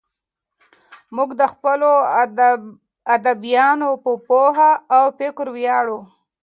موږ 1.15 1.29
د 1.39 1.41
خپلو 1.53 1.89
ادیبانو 3.15 3.89
په 4.03 4.11
پوهه 4.27 4.71
او 4.97 5.03
فکر 5.19 5.45
ویاړو. 5.55 5.99